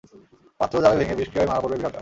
পাত্র 0.59 0.75
যাবে 0.83 0.95
ভেঙে, 0.99 1.15
বিষক্রিয়ায় 1.15 1.49
মারা 1.49 1.61
পড়বে 1.61 1.75
বিড়ালটা। 1.75 1.89